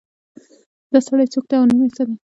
[0.91, 2.13] دا سړی څوک ده او نوم یې څه ده